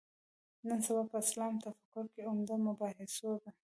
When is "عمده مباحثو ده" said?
2.29-3.51